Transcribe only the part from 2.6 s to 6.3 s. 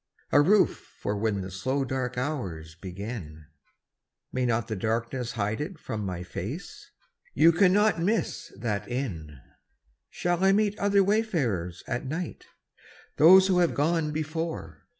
begin. May not the darkness hide it from my